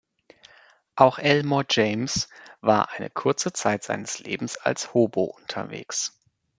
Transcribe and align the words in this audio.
Auch 0.95 1.19
Elmore 1.19 1.67
James 1.69 2.27
war 2.61 2.89
eine 2.89 3.11
kurze 3.11 3.53
Zeit 3.53 3.83
seines 3.83 4.17
Lebens 4.17 4.57
als 4.57 4.95
Hobo 4.95 5.25
unterwegs. 5.25 6.19